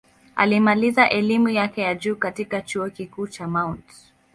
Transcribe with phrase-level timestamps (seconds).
[0.35, 3.79] Alimaliza elimu yake ya juu katika Chuo Kikuu cha Mt.